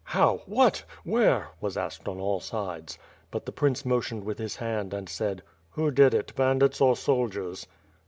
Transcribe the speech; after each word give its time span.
"How? 0.03 0.37
What? 0.47 0.83
Where?" 1.03 1.49
was 1.59 1.77
asked 1.77 2.07
on 2.07 2.17
all 2.19 2.39
sides. 2.39 2.97
But 3.29 3.45
the 3.45 3.51
prince 3.51 3.85
motioned 3.85 4.23
with 4.23 4.39
his 4.39 4.55
hand 4.55 4.95
and 4.95 5.07
asked: 5.07 5.41
"Who 5.73 5.91
did 5.91 6.15
it, 6.15 6.33
bandits 6.35 6.81
or 6.81 6.95
soldiers?" 6.97 7.67